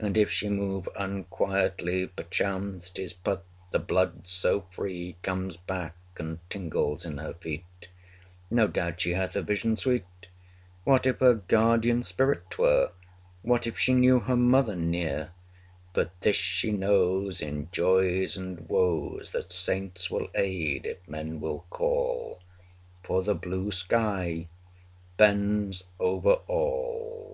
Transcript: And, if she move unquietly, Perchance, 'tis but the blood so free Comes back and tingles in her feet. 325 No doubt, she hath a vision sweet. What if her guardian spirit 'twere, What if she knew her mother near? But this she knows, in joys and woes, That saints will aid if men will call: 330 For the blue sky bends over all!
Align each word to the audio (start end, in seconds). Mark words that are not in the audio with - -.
And, 0.00 0.16
if 0.16 0.30
she 0.30 0.48
move 0.48 0.88
unquietly, 0.96 2.06
Perchance, 2.06 2.88
'tis 2.88 3.14
but 3.14 3.42
the 3.72 3.80
blood 3.80 4.28
so 4.28 4.60
free 4.70 5.16
Comes 5.22 5.56
back 5.56 5.96
and 6.18 6.38
tingles 6.48 7.04
in 7.04 7.18
her 7.18 7.34
feet. 7.34 7.64
325 8.50 8.56
No 8.56 8.68
doubt, 8.68 9.00
she 9.00 9.14
hath 9.14 9.34
a 9.34 9.42
vision 9.42 9.74
sweet. 9.74 10.04
What 10.84 11.04
if 11.04 11.18
her 11.18 11.34
guardian 11.34 12.04
spirit 12.04 12.48
'twere, 12.48 12.90
What 13.42 13.66
if 13.66 13.76
she 13.76 13.92
knew 13.92 14.20
her 14.20 14.36
mother 14.36 14.76
near? 14.76 15.32
But 15.94 16.12
this 16.20 16.36
she 16.36 16.70
knows, 16.70 17.40
in 17.42 17.68
joys 17.72 18.36
and 18.36 18.68
woes, 18.68 19.32
That 19.32 19.50
saints 19.50 20.12
will 20.12 20.28
aid 20.36 20.86
if 20.86 20.98
men 21.08 21.40
will 21.40 21.64
call: 21.70 22.38
330 23.02 23.02
For 23.04 23.22
the 23.24 23.34
blue 23.34 23.72
sky 23.72 24.48
bends 25.16 25.82
over 25.98 26.34
all! 26.46 27.26